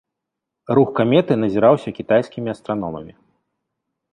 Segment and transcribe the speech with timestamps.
[0.77, 3.13] Рух каметы назіраўся кітайскімі астраномамі.